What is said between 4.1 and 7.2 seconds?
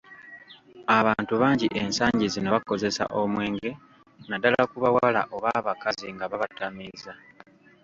naddala ku bawala oba abakazi nga babatamiiza.